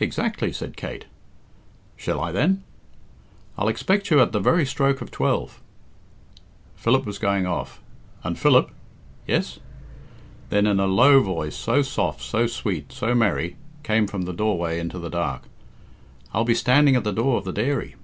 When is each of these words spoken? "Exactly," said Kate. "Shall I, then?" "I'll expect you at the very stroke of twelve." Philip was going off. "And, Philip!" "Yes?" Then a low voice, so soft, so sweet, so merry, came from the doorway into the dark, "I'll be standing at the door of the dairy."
"Exactly," 0.00 0.50
said 0.50 0.78
Kate. 0.78 1.04
"Shall 1.94 2.22
I, 2.22 2.32
then?" 2.32 2.62
"I'll 3.58 3.68
expect 3.68 4.10
you 4.10 4.18
at 4.22 4.32
the 4.32 4.40
very 4.40 4.64
stroke 4.64 5.02
of 5.02 5.10
twelve." 5.10 5.60
Philip 6.74 7.04
was 7.04 7.18
going 7.18 7.44
off. 7.46 7.78
"And, 8.24 8.38
Philip!" 8.38 8.70
"Yes?" 9.26 9.58
Then 10.48 10.66
a 10.66 10.72
low 10.86 11.22
voice, 11.22 11.54
so 11.54 11.82
soft, 11.82 12.22
so 12.22 12.46
sweet, 12.46 12.92
so 12.94 13.14
merry, 13.14 13.56
came 13.82 14.06
from 14.06 14.22
the 14.22 14.32
doorway 14.32 14.78
into 14.78 14.98
the 14.98 15.10
dark, 15.10 15.42
"I'll 16.32 16.44
be 16.44 16.54
standing 16.54 16.96
at 16.96 17.04
the 17.04 17.12
door 17.12 17.36
of 17.36 17.44
the 17.44 17.52
dairy." 17.52 17.94